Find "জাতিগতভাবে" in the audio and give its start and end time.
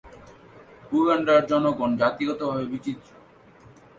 2.01-2.65